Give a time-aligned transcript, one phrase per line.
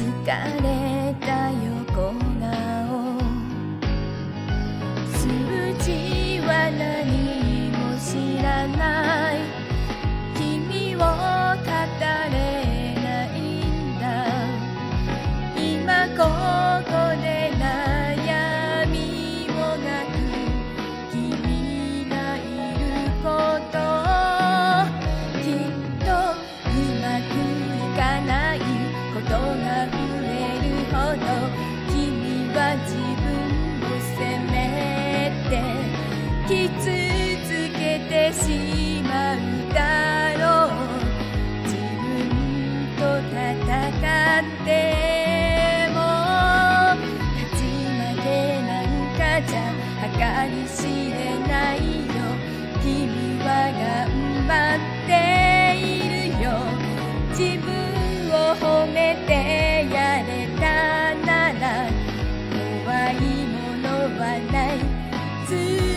[0.00, 0.26] 疲
[0.62, 2.29] れたよ
[31.10, 33.26] 君は自分
[33.82, 34.18] を責
[34.52, 34.54] め
[35.50, 35.52] て
[36.46, 36.54] 傷
[37.44, 39.36] つけてしまう
[39.74, 39.78] だ
[40.38, 40.78] ろう
[41.64, 42.08] 自分
[42.96, 44.68] と戦って
[45.94, 45.98] も
[47.34, 48.26] 勝ち負け
[48.62, 48.86] なん
[49.18, 49.58] かじゃ
[50.16, 50.78] 計り知
[51.10, 52.10] れないよ
[52.82, 52.88] 君
[53.40, 55.10] は頑張って
[55.76, 56.46] いるよ。
[57.30, 57.79] 自分
[64.20, 65.89] はない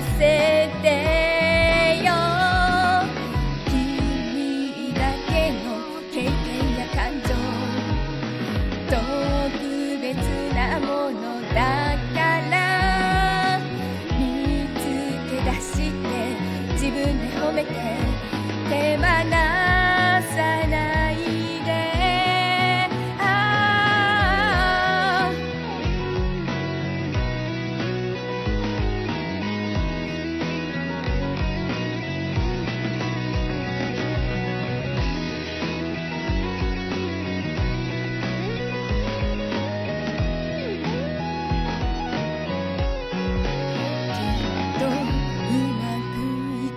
[0.00, 0.86] せて
[2.04, 2.08] よ。
[3.66, 5.64] 君だけの
[6.10, 6.32] 経験
[6.78, 7.28] や感情。
[8.88, 8.96] 特
[10.00, 10.16] 別
[10.54, 11.20] なもの
[11.54, 11.56] だ
[12.14, 12.16] か
[12.50, 12.52] ら。
[14.18, 14.20] 見
[14.78, 14.80] つ
[15.30, 16.04] け出して
[16.72, 18.11] 自分で褒めて。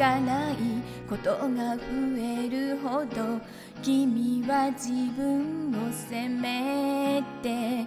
[0.00, 0.56] かない
[1.06, 1.82] ことが増
[2.16, 3.38] えるほど
[3.82, 7.86] 君は自分を責めて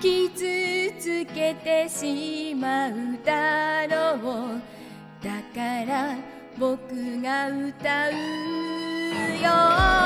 [0.00, 2.92] 傷つけてしまう
[3.24, 4.60] だろう。
[5.22, 6.16] だから
[6.58, 8.12] 僕が歌う
[9.40, 10.01] よ。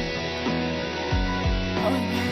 [1.85, 2.26] oh